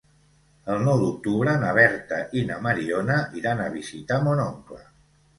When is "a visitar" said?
3.65-4.19